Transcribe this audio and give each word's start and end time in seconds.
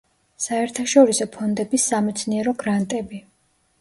საერთაშორისო 0.45 1.27
ფონდების 1.35 1.85
სამეცნიერო 1.93 2.55
გრანტები. 2.65 3.23